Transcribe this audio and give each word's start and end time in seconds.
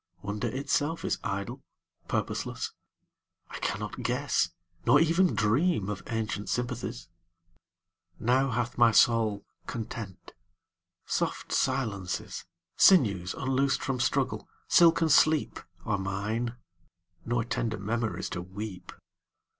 Wonder 0.23 0.47
itself 0.47 1.05
is 1.05 1.19
idle, 1.23 1.61
purposeless; 2.07 2.73
I 3.51 3.59
cannot 3.59 4.01
guess 4.01 4.49
Nor 4.83 4.99
even 4.99 5.35
dream 5.35 5.89
of 5.89 6.01
ancient 6.07 6.49
sympathies. 6.49 7.07
Now 8.19 8.49
hath 8.49 8.79
my 8.79 8.89
soul 8.91 9.45
content. 9.67 10.33
Soft 11.05 11.51
silences, 11.51 12.45
Sinews 12.77 13.35
unloosed 13.35 13.83
from 13.83 13.99
struggle, 13.99 14.49
silken 14.67 15.07
sleep, 15.09 15.59
27 15.83 15.83
Are 15.85 15.97
mine; 15.99 16.55
nor 17.23 17.43
tender 17.43 17.77
memories 17.77 18.29
to 18.29 18.41
weep. 18.41 18.91